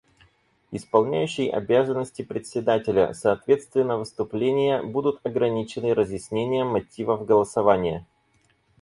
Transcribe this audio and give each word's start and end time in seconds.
Исполняющий 0.71 1.47
обязанности 1.51 2.23
Председателя: 2.23 3.13
Соответственно 3.13 3.99
выступления 3.99 4.81
будут 4.81 5.19
ограничены 5.23 5.93
разъяснением 5.93 6.69
мотивов 6.69 7.23
голосования. 7.23 8.07